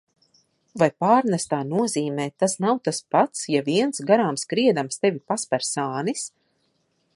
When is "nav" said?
2.65-2.81